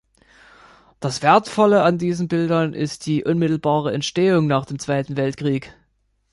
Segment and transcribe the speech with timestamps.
[0.99, 5.77] Das wertvolle an diesen Bildern ist die unmittelbare Entstehung nach dem Zweiten Weltkrieg.